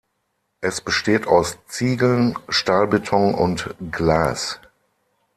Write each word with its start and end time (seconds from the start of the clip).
Es 0.61 0.81
besteht 0.81 1.27
aus 1.27 1.59
Ziegeln, 1.67 2.35
Stahlbeton 2.49 3.35
und 3.35 3.69
Glas. 3.91 4.59